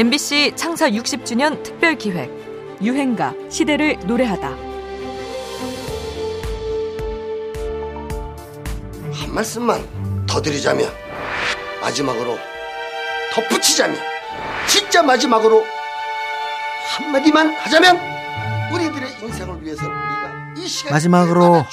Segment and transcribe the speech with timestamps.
[0.00, 2.30] MBC 창사 60주년 특별 기획
[2.80, 4.48] 유행가 시대를 노래하다.
[9.12, 10.90] 한 말씀만 더 드리자면
[11.82, 12.38] 마지막으로
[13.34, 13.98] 덧붙이자면
[14.66, 15.62] 진짜 마지막으로
[16.96, 17.98] 한마디만 하자면
[18.72, 21.66] 우리들의 인생을 위해서 우리가 이 시간 마지막으로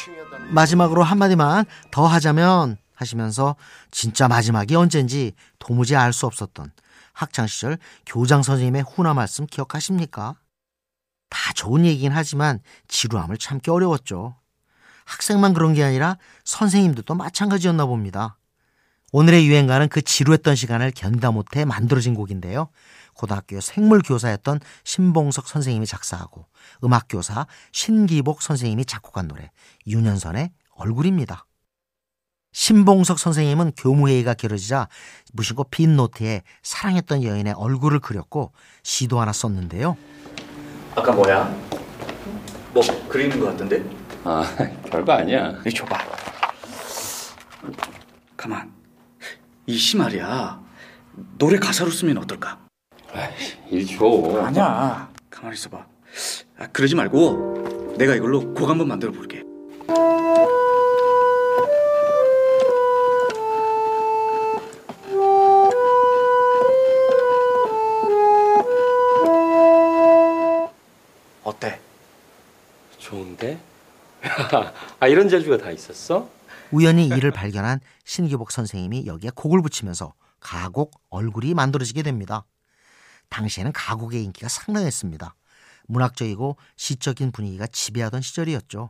[0.50, 3.56] 마지막으로 한마디만 더 하자면 하시면서
[3.90, 6.74] 진짜 마지막이 언젠지 도무지 알 수 없었던
[7.18, 10.36] 학창 시절 교장 선생님의 훈화 말씀 기억하십니까?
[11.30, 14.36] 다 좋은 얘기긴 하지만 지루함을 참기 어려웠죠.
[15.06, 18.38] 학생만 그런 게 아니라 선생님들도 마찬가지였나 봅니다.
[19.14, 22.70] 오늘의 유행가는 그 지루했던 시간을 견디다 못해 만들어진 곡인데요.
[23.16, 26.46] 고등학교 생물교사였던 신봉석 선생님이 작사하고
[26.84, 29.50] 음악교사 신기복 선생님이 작곡한 노래
[29.88, 31.47] 윤현선의 얼굴입니다.
[32.62, 34.88] 신봉석 선생님은 교무회의가 길어지자
[35.34, 39.96] 무심코 빈 노트에 사랑했던 여인의 얼굴을 그렸고 시도 하나 썼는데요.
[40.96, 41.56] 아까 뭐야?
[42.74, 43.84] 뭐 그리는 것 같던데?
[44.24, 44.44] 아,
[44.90, 45.54] 별거 아니야.
[45.68, 45.96] 이 줘봐.
[48.36, 48.74] 가만.
[49.68, 50.60] 이 시 말이야.
[51.38, 52.58] 노래 가사로 쓰면 어떨까?
[53.14, 54.04] 아이씨, 일 줘.
[54.44, 55.12] 아니야.
[55.30, 55.86] 가만히 있어봐.
[56.58, 59.37] 아, 그러지 말고 내가 이걸로 곡 한번 만들어 볼게.
[73.38, 73.60] 좋은데?
[75.00, 76.30] 아, 이런 재주가 다 있었어?
[76.72, 82.46] 우연히 이를 발견한 신기복 선생님이 여기에 곡을 붙이면서 가곡 얼굴이 만들어지게 됩니다.
[83.30, 85.36] 당시에는 가곡의 인기가 상당했습니다.
[85.88, 88.90] 문학적이고 시적인 분위기가 지배하던 시절이었죠.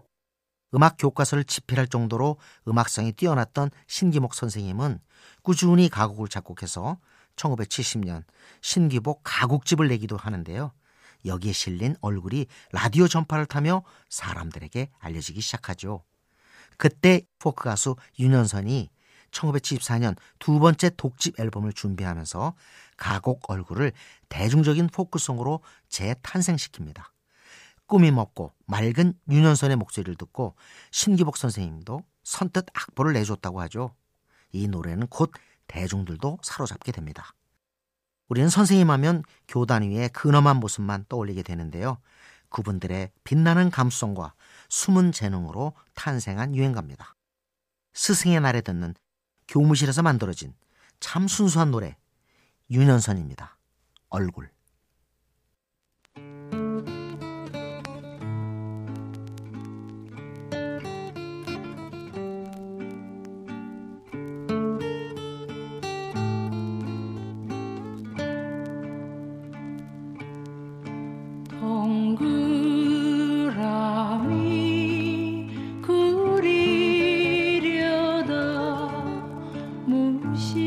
[0.73, 4.99] 음악 교과서를 집필할 정도로 음악성이 뛰어났던 신기목 선생님은
[5.43, 6.97] 꾸준히 가곡을 작곡해서
[7.35, 8.23] 1970년
[8.61, 10.71] 신기복 가곡집을 내기도 하는데요.
[11.25, 16.03] 여기에 실린 얼굴이 라디오 전파를 타며 사람들에게 알려지기 시작하죠.
[16.77, 18.89] 그때 포크 가수 윤현선이
[19.31, 22.53] 1974년 두 번째 독집 앨범을 준비하면서
[22.97, 23.91] 가곡 얼굴을
[24.29, 27.03] 대중적인 포크송으로 재탄생시킵니다.
[27.87, 30.55] 꿈이 먹고 맑은 윤현선의 목소리를 듣고
[30.91, 33.95] 신기복 선생님도 선뜻 악보를 내줬다고 하죠.
[34.51, 35.31] 이 노래는 곧
[35.67, 37.33] 대중들도 사로잡게 됩니다.
[38.27, 41.97] 우리는 선생님 하면 교단 위의 근엄한 모습만 떠올리게 되는데요.
[42.49, 44.33] 그분들의 빛나는 감수성과
[44.69, 47.15] 숨은 재능으로 탄생한 유행가입니다.
[47.93, 48.93] 스승의 날에 듣는
[49.47, 50.53] 교무실에서 만들어진
[50.99, 51.97] 참 순수한 노래
[52.69, 53.57] 윤현선입니다.
[54.09, 54.49] 얼굴
[71.59, 72.21] 동그라미
[75.81, 76.71] 그리려다
[79.85, 80.66] 무심